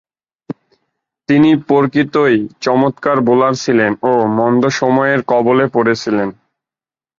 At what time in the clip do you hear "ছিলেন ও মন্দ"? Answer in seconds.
3.55-4.63